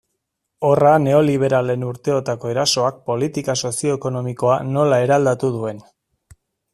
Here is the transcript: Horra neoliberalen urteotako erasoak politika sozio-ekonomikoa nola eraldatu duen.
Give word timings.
Horra 0.69 0.91
neoliberalen 1.01 1.83
urteotako 1.89 2.49
erasoak 2.53 2.97
politika 3.11 3.57
sozio-ekonomikoa 3.65 4.57
nola 4.71 4.99
eraldatu 5.09 5.53
duen. 5.59 5.85